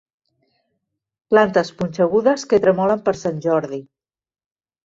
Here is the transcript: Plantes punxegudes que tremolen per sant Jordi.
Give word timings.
Plantes 1.33 1.69
punxegudes 1.83 2.47
que 2.55 2.61
tremolen 2.65 3.07
per 3.11 3.15
sant 3.21 3.39
Jordi. 3.49 3.81